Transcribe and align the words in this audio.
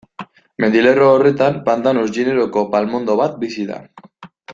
Mendilerro 0.63 1.09
horretan, 1.17 1.59
Pandanus 1.67 2.07
generoko 2.15 2.63
palmondo 2.77 3.19
bat 3.21 3.37
bizi 3.45 3.67
da. 3.73 3.79